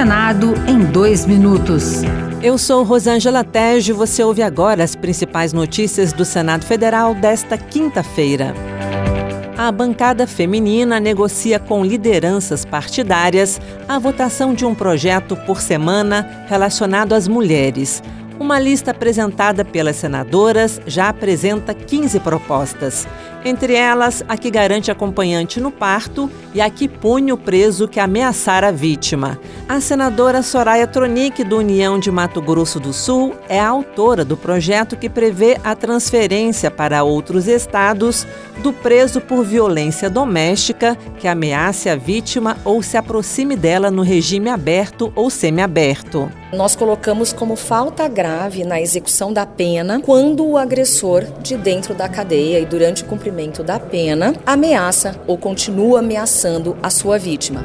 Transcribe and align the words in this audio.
Senado 0.00 0.54
em 0.66 0.78
dois 0.78 1.26
minutos. 1.26 2.00
Eu 2.42 2.56
sou 2.56 2.82
Rosângela 2.84 3.44
Tejo 3.44 3.92
e 3.92 3.94
você 3.94 4.24
ouve 4.24 4.40
agora 4.40 4.82
as 4.82 4.96
principais 4.96 5.52
notícias 5.52 6.10
do 6.10 6.24
Senado 6.24 6.64
Federal 6.64 7.14
desta 7.14 7.58
quinta-feira. 7.58 8.54
A 9.58 9.70
bancada 9.70 10.26
feminina 10.26 10.98
negocia 10.98 11.58
com 11.58 11.84
lideranças 11.84 12.64
partidárias 12.64 13.60
a 13.86 13.98
votação 13.98 14.54
de 14.54 14.64
um 14.64 14.74
projeto 14.74 15.36
por 15.44 15.60
semana 15.60 16.46
relacionado 16.48 17.12
às 17.12 17.28
mulheres. 17.28 18.02
Uma 18.40 18.58
lista 18.58 18.92
apresentada 18.92 19.66
pelas 19.66 19.96
senadoras 19.96 20.80
já 20.86 21.10
apresenta 21.10 21.74
15 21.74 22.20
propostas. 22.20 23.06
Entre 23.44 23.74
elas, 23.74 24.24
a 24.26 24.34
que 24.34 24.50
garante 24.50 24.90
acompanhante 24.90 25.60
no 25.60 25.70
parto 25.70 26.30
e 26.54 26.60
a 26.60 26.70
que 26.70 26.88
pune 26.88 27.34
o 27.34 27.36
preso 27.36 27.86
que 27.86 28.00
ameaçar 28.00 28.64
a 28.64 28.70
vítima. 28.70 29.38
A 29.68 29.78
senadora 29.78 30.40
Soraya 30.40 30.86
Tronic, 30.86 31.44
do 31.44 31.58
União 31.58 31.98
de 31.98 32.10
Mato 32.10 32.40
Grosso 32.40 32.80
do 32.80 32.94
Sul, 32.94 33.34
é 33.46 33.60
a 33.60 33.68
autora 33.68 34.24
do 34.24 34.38
projeto 34.38 34.96
que 34.96 35.10
prevê 35.10 35.60
a 35.62 35.74
transferência 35.74 36.70
para 36.70 37.04
outros 37.04 37.46
estados 37.46 38.26
do 38.62 38.72
preso 38.72 39.20
por 39.20 39.44
violência 39.44 40.08
doméstica 40.08 40.96
que 41.18 41.28
ameace 41.28 41.90
a 41.90 41.94
vítima 41.94 42.56
ou 42.64 42.82
se 42.82 42.96
aproxime 42.96 43.54
dela 43.54 43.90
no 43.90 44.00
regime 44.00 44.48
aberto 44.48 45.12
ou 45.14 45.28
semiaberto. 45.28 46.39
Nós 46.52 46.74
colocamos 46.74 47.32
como 47.32 47.54
falta 47.54 48.08
grave 48.08 48.64
na 48.64 48.80
execução 48.80 49.32
da 49.32 49.46
pena 49.46 50.00
quando 50.00 50.44
o 50.44 50.58
agressor 50.58 51.24
de 51.40 51.56
dentro 51.56 51.94
da 51.94 52.08
cadeia 52.08 52.58
e 52.58 52.66
durante 52.66 53.04
o 53.04 53.06
cumprimento 53.06 53.62
da 53.62 53.78
pena 53.78 54.34
ameaça 54.44 55.14
ou 55.28 55.38
continua 55.38 56.00
ameaçando 56.00 56.76
a 56.82 56.90
sua 56.90 57.18
vítima. 57.18 57.62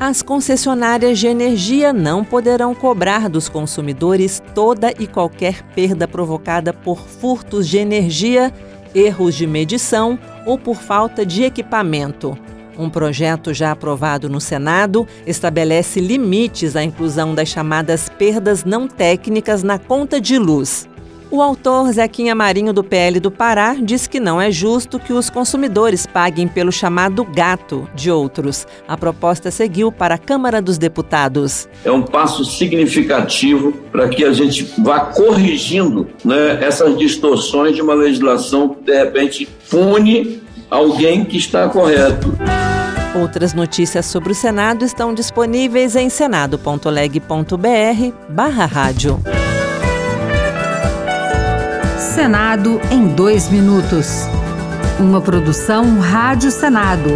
As 0.00 0.22
concessionárias 0.22 1.20
de 1.20 1.28
energia 1.28 1.92
não 1.92 2.24
poderão 2.24 2.74
cobrar 2.74 3.28
dos 3.28 3.48
consumidores 3.48 4.42
toda 4.54 4.92
e 4.98 5.06
qualquer 5.06 5.62
perda 5.74 6.08
provocada 6.08 6.72
por 6.72 6.98
furtos 6.98 7.68
de 7.68 7.78
energia, 7.78 8.52
erros 8.92 9.36
de 9.36 9.46
medição 9.46 10.18
ou 10.44 10.58
por 10.58 10.76
falta 10.76 11.24
de 11.24 11.44
equipamento. 11.44 12.36
Um 12.78 12.90
projeto 12.90 13.54
já 13.54 13.70
aprovado 13.70 14.28
no 14.28 14.40
Senado 14.40 15.06
estabelece 15.26 16.00
limites 16.00 16.76
à 16.76 16.82
inclusão 16.82 17.34
das 17.34 17.48
chamadas 17.48 18.08
perdas 18.08 18.64
não 18.64 18.88
técnicas 18.88 19.62
na 19.62 19.78
conta 19.78 20.20
de 20.20 20.38
luz. 20.38 20.88
O 21.34 21.42
autor 21.42 21.90
Zequinha 21.90 22.32
Marinho 22.32 22.72
do 22.72 22.84
PL 22.84 23.18
do 23.18 23.28
Pará 23.28 23.74
diz 23.74 24.06
que 24.06 24.20
não 24.20 24.40
é 24.40 24.52
justo 24.52 25.00
que 25.00 25.12
os 25.12 25.28
consumidores 25.28 26.06
paguem 26.06 26.46
pelo 26.46 26.70
chamado 26.70 27.24
gato 27.24 27.88
de 27.92 28.08
outros. 28.08 28.68
A 28.86 28.96
proposta 28.96 29.50
seguiu 29.50 29.90
para 29.90 30.14
a 30.14 30.18
Câmara 30.18 30.62
dos 30.62 30.78
Deputados. 30.78 31.68
É 31.84 31.90
um 31.90 32.02
passo 32.02 32.44
significativo 32.44 33.72
para 33.90 34.08
que 34.08 34.24
a 34.24 34.32
gente 34.32 34.74
vá 34.78 35.00
corrigindo 35.06 36.08
né, 36.24 36.62
essas 36.62 36.96
distorções 36.96 37.74
de 37.74 37.82
uma 37.82 37.94
legislação 37.94 38.68
que, 38.68 38.84
de 38.84 38.96
repente, 38.96 39.48
pune 39.68 40.43
alguém 40.70 41.24
que 41.24 41.36
está 41.36 41.68
correto. 41.68 42.36
Outras 43.14 43.54
notícias 43.54 44.06
sobre 44.06 44.32
o 44.32 44.34
Senado 44.34 44.84
estão 44.84 45.14
disponíveis 45.14 45.94
em 45.94 46.08
senado.leg.br 46.08 48.12
barra 48.28 48.66
rádio. 48.66 49.20
Senado 51.98 52.80
em 52.90 53.06
dois 53.06 53.48
minutos. 53.48 54.26
Uma 54.98 55.20
produção 55.20 56.00
Rádio 56.00 56.50
Senado. 56.50 57.10